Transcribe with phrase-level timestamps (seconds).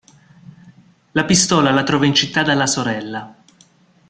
[1.11, 3.35] La pistola la trova in città dalla sorella.